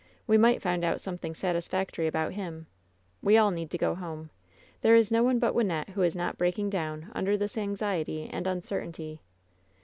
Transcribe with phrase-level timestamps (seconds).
[0.25, 2.65] We might find out something satisfactory about him.
[3.21, 4.31] We all need to go home!
[4.81, 8.27] There is no one but Wyn nette who is not breaking down under this anxiety
[8.27, 9.21] and uncertainty!